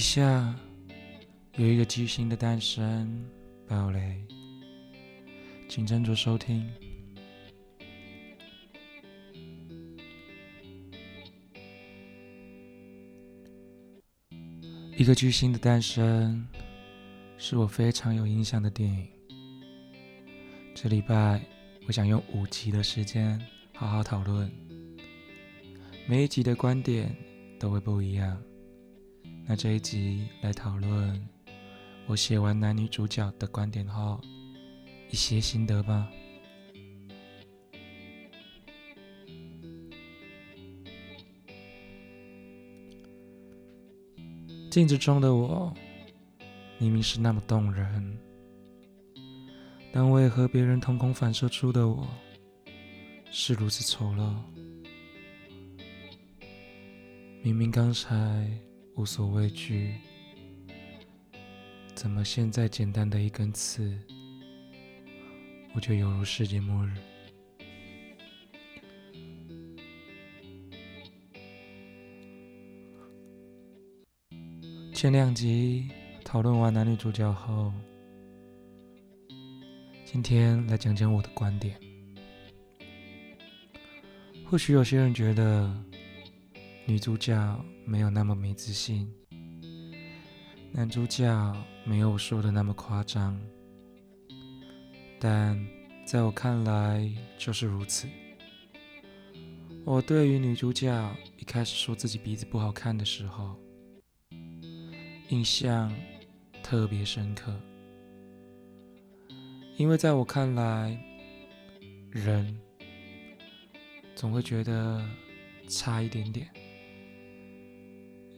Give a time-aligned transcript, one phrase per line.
[0.00, 0.54] 以下
[1.56, 3.22] 有一个巨星的诞生，
[3.68, 4.16] 鲍雷，
[5.68, 6.66] 请斟酌收听。
[14.96, 16.48] 一个巨星的诞生
[17.36, 19.06] 是我非常有印象的电影。
[20.74, 21.42] 这礼拜
[21.86, 23.38] 我想用五集的时间
[23.74, 24.50] 好好讨论，
[26.08, 27.14] 每一集的观点
[27.58, 28.42] 都会不一样。
[29.50, 31.28] 那这一集来讨论
[32.06, 34.20] 我写完男女主角的观点后
[35.10, 36.08] 一些心得吧。
[44.70, 45.74] 镜子中的我
[46.78, 48.16] 明明是那么动人，
[49.92, 52.06] 但为何别人瞳孔反射出的我
[53.32, 54.32] 是如此丑陋？
[57.42, 58.48] 明明刚才。
[59.00, 59.94] 无所畏惧，
[61.94, 63.98] 怎么现在简单的一根刺，
[65.74, 66.92] 我就犹如世界末日？
[74.92, 75.88] 前两集
[76.22, 77.72] 讨论完男女主角后，
[80.04, 81.74] 今天来讲讲我的观点。
[84.44, 85.74] 或许有些人觉得
[86.90, 87.64] 女主角。
[87.86, 89.12] 没有那么没自信，
[90.70, 91.26] 男主角
[91.84, 93.40] 没有我说的那么夸张，
[95.18, 95.58] 但
[96.04, 98.06] 在我看来就是如此。
[99.84, 103.56] 我对于女主角一开始说自己鼻子不好看的时候，
[105.30, 105.92] 印象
[106.62, 107.60] 特别深刻，
[109.76, 110.96] 因为在我看来，
[112.10, 112.56] 人
[114.14, 115.04] 总会觉得
[115.68, 116.48] 差一点点。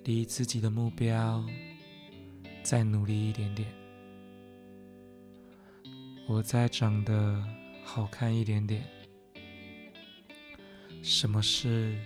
[0.04, 1.44] 离自己的目标
[2.62, 3.68] 再努力一点点，
[6.26, 7.40] 我再长得
[7.84, 8.84] 好看一点点，
[11.02, 11.96] 什么事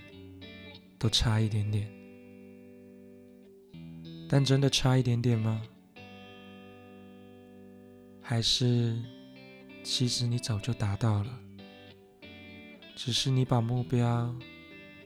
[0.98, 1.90] 都差一点点，
[4.28, 5.62] 但真的差一点点吗？
[8.20, 9.00] 还是
[9.82, 11.40] 其实你早就达到了，
[12.94, 14.36] 只是你把目标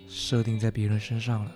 [0.08, 1.54] 设定在别人身上了？